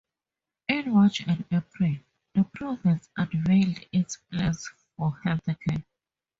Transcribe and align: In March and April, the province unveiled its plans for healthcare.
In 0.67 0.95
March 0.95 1.19
and 1.27 1.45
April, 1.51 1.97
the 2.33 2.43
province 2.55 3.07
unveiled 3.15 3.85
its 3.93 4.17
plans 4.31 4.67
for 4.97 5.11
healthcare. 5.23 5.83